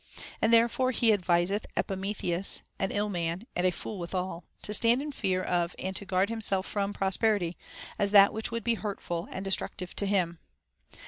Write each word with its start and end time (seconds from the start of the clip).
And 0.41 0.51
therefore 0.51 0.89
he 0.89 1.11
adviseth 1.13 1.67
Epimetheus 1.77 2.63
(an 2.79 2.89
ill 2.89 3.07
man, 3.07 3.45
and 3.55 3.67
a 3.67 3.71
fool 3.71 3.99
withal) 3.99 4.45
to 4.63 4.73
stand 4.73 4.99
in 4.99 5.11
fear 5.11 5.43
of 5.43 5.75
and 5.77 5.95
to 5.95 6.05
guard 6.07 6.27
himself 6.29 6.65
from 6.65 6.91
prosperity, 6.91 7.55
as 7.99 8.09
that 8.09 8.33
which 8.33 8.49
would 8.49 8.63
be 8.63 8.73
hurtful 8.73 9.27
and 9.29 9.45
destructive 9.45 9.95
to 9.97 10.07
him. 10.07 10.39